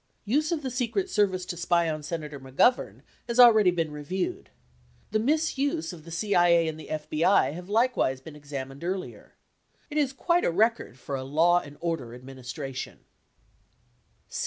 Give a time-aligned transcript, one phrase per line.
[0.25, 4.49] Use of the Secret Service to spy on Senator McGovern has already been reviewed.
[5.11, 9.35] The misuse of the CIA and the FBI have likewise been examined earlier.
[9.91, 13.01] It is quite a record for a "law and order" administration.